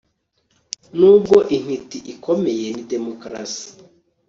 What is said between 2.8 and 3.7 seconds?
demokarasi